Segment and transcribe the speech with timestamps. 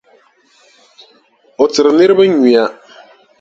[1.61, 2.65] O tiri niriba nyuya.